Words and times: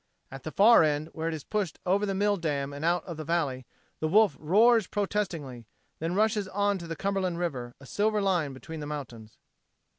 At 0.31 0.41
the 0.41 0.51
far 0.51 0.81
end 0.81 1.09
where 1.13 1.27
it 1.27 1.33
is 1.35 1.43
pushed 1.43 1.77
over 1.85 2.07
the 2.07 2.15
mill 2.15 2.35
dam 2.35 2.73
and 2.73 2.83
out 2.83 3.03
of 3.05 3.17
the 3.17 3.23
valley, 3.23 3.67
the 3.99 4.07
Wolf 4.07 4.35
roars 4.39 4.87
protestingly; 4.87 5.67
then 5.99 6.15
rushes 6.15 6.47
on 6.47 6.79
to 6.79 6.87
the 6.87 6.95
Cumberland 6.95 7.37
River 7.37 7.75
a 7.79 7.85
silver 7.85 8.19
line 8.19 8.51
between 8.51 8.79
the 8.79 8.87
mountains. 8.87 9.37